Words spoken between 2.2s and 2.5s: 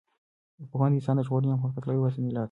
لاره ده.